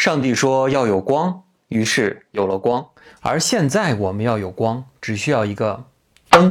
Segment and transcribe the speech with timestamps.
[0.00, 2.86] 上帝说要有光，于是有了光。
[3.20, 5.84] 而现在我们要有光，只需要一个
[6.30, 6.50] 灯。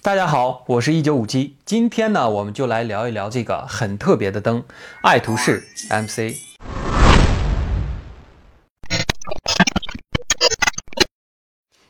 [0.00, 4.62] 大家好，我是一九五七，今天呢，我们就来聊一聊这个很特别的灯——
[5.02, 6.36] 爱图仕 MC。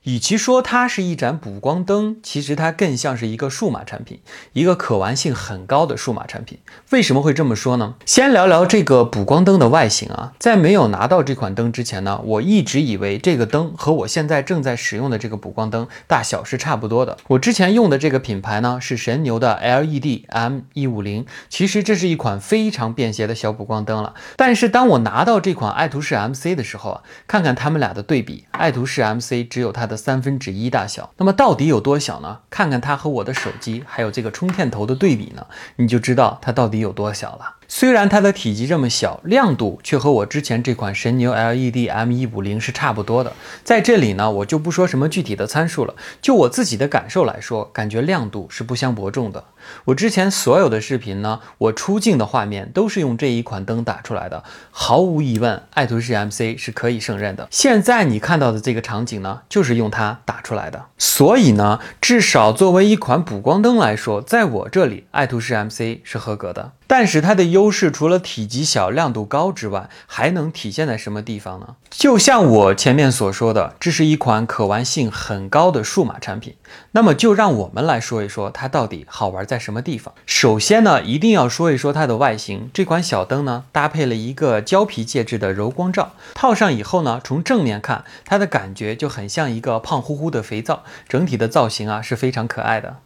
[0.06, 4.20] 与其说它是一盏补光灯，其实它更像是一个数码产品，
[4.52, 6.60] 一个可玩性很高的数码产品。
[6.90, 7.96] 为什么会这么说呢？
[8.04, 10.32] 先聊聊这个补光灯的外形啊。
[10.38, 17.18] 在没有拿到这款灯之前呢，我一直以为这个灯和我现在正在使用的这个补光灯大小是差不多的。
[17.26, 24.14] 我之前用的这个品牌呢是神牛的 LED M 一五零，其实这是一款非常便携的小补光灯了。
[24.36, 29.95] 但是当我拿到这款爱图仕 MC 的时候啊，看看它们俩的对比，爱图仕 MC 只有它的。
[29.96, 32.40] 三分之一大小，那么到底有多小呢？
[32.50, 35.46] 看看它和我的手机还有这个充电头的对比呢，
[35.76, 37.55] 你就知道它到底有多小了。
[37.68, 43.32] 虽然它的体积这么小，亮度却和我之前这款神牛 LED M 一五零是差不多的。
[43.64, 49.44] 在这里呢，我就不说什么具体的参数了，就我自己的感受来说，感觉亮度是不相伯仲的。
[49.86, 57.48] 我之前所有的视频呢，我出镜的画面都是用这一款灯打出来的，毫无疑问，爱图仕 MC 是可以胜任的。
[57.50, 60.86] 现在你看到的这个场景呢，就是用它打出来的。
[60.98, 66.72] 所以呢，至少作为一款补光灯来说，在我这里，爱图仕 MC 是合格的。
[66.86, 71.76] 但是它的优势除了体积小、亮度高之外，还能体现在什么地方呢？
[71.90, 76.54] 就像我前面所说的，这是一款可玩性很高的数码产品。
[76.92, 80.12] 那么就让我们来说一说它到底好玩在什么地方。
[80.26, 82.70] 首先呢，一定要说一说它的外形。
[82.72, 90.82] 这款小灯呢，搭配了一个胶皮介质的柔光罩，套上以后呢，从正面看，它的感觉就很像一个胖乎乎的肥皂。
[91.08, 92.96] 整体的造型啊，是非常可爱的。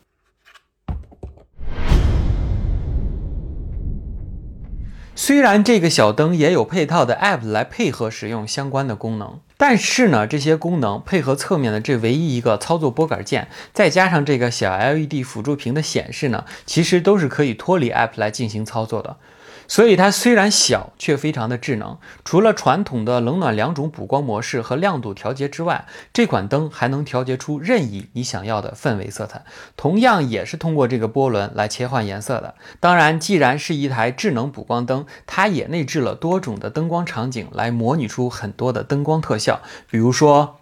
[5.23, 19.19] 虽然这个小灯也有配套的 App 来配合使用相关的功能，但是呢，这些功能配合侧面的这唯一一个操作拨杆键，再加上这个小 LED 辅助屏的显示呢，其实都是可以脱离 App 来进行操作的。
[19.71, 21.97] 所以它虽然小，却非常的智能。
[22.25, 29.45] 除了传统的冷暖两种补光模式和亮度调节之外，这款灯还能调节出任意你想要的氛围色彩，
[29.77, 32.57] 同样也是通过这个波轮来切换颜色的。
[32.81, 40.57] 当然，既然是一台智能补光灯，它也内置了多种的灯光场景来模拟出很多的灯光特效，比如说。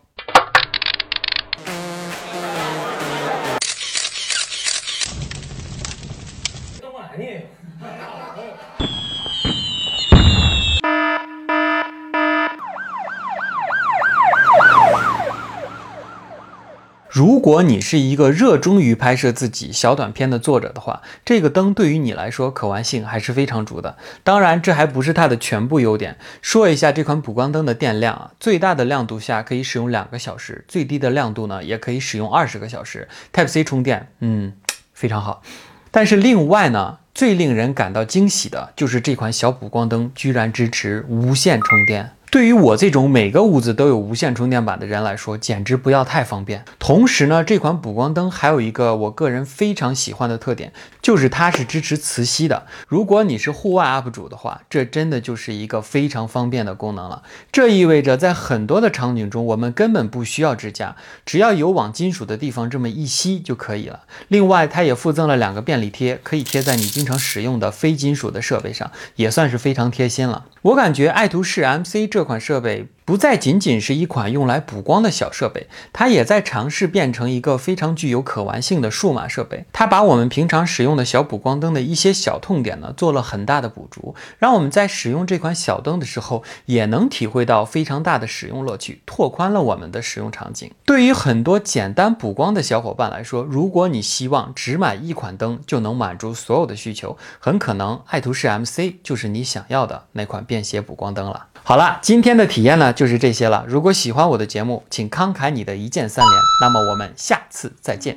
[17.19, 23.97] 如果你是一个热衷于拍摄自己小短片的作者的话，这个灯对于你来说可玩性还是非常足的。
[24.23, 26.17] 当然，这还不是它的全部优点。
[26.41, 33.09] 说一下这款补光灯的电量啊，最大的亮度下可以使用两个小时，最低的亮度呢也可以使用二十个小时。
[33.33, 34.53] Type C 充电，嗯，
[34.95, 35.43] 非常好。
[35.91, 42.13] 但是另外呢，最令人感到惊喜的就是这款小补光灯居然支持无线充电。
[42.31, 46.63] 对于我这种每个屋子都有无线充电板的人来说，简直不要太方便。
[46.79, 52.67] 同时呢，这款补光灯还有一个我个人非常喜欢的特点，就是它是支持磁吸的。
[52.87, 57.23] 如果你是户外 UP 主的话，这真的就是一个非常方便的功能了。
[57.51, 64.01] 这意味着在很多的场景中，我们根本不需要支架，只要有往金属的地方这么一吸就可以了。
[64.29, 70.45] 另外，它也附赠了两个便利贴，可以贴在你经常使用的非金属的设备上，也算是非常贴心了。
[70.61, 72.89] 我感觉爱图仕 MC 这这款设备。
[73.05, 79.65] 不再仅仅是一款用来补光的小设备，它也在尝试变成一个非常具有可玩性的数码设备。
[79.73, 90.71] 它把我们平常使用的小补光灯的一些小痛点呢，做了很大的补足，让我们在使用这款小灯的时候，也能体会到非常大的使用乐趣，拓宽了我们的使用场景。
[90.85, 101.47] 对于很多简单补光的小伙伴来说，如果你希望只买一款灯就能满足所有的需求，很可能爱图仕 MC 就是你想要的那款便携补光灯了。
[101.65, 103.65] 好了，今天的体验呢就是这些了。
[103.69, 106.41] 如果喜欢我的节目，请慷慨你的一键三连。
[106.63, 108.17] 那么我们下次再见。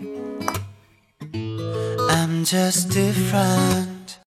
[2.10, 3.90] I'm just different.